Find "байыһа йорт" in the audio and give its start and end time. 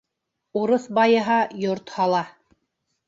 0.99-1.95